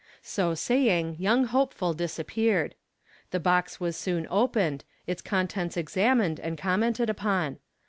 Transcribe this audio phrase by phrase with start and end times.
[0.23, 2.73] So saying, young hopeful disappeared.
[3.29, 7.59] The box was soon opened, its contents examined and commented upon.